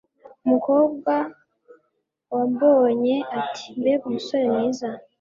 umukobwa 0.45 1.13
wambonye 2.33 3.15
ati 3.39 3.65
mbega 3.79 4.03
umusore 4.07 4.45
mwiza 4.53 4.89